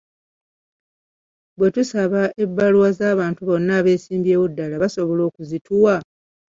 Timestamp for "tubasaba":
1.73-2.21